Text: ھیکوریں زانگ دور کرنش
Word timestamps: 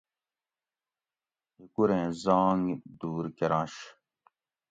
ھیکوریں 1.57 2.07
زانگ 2.23 2.65
دور 2.99 3.25
کرنش 3.37 3.75